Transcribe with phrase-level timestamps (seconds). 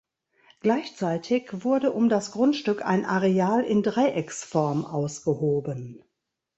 [0.61, 6.03] Gleichzeitig wurde um das Grundstück ein Areal in Dreiecksform ausgehoben.